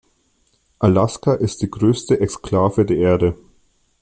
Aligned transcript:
Alaska 0.79 1.35
ist 1.35 1.61
die 1.61 1.69
größte 1.69 2.19
Exklave 2.21 2.85
der 2.85 2.97
Erde. 2.97 3.35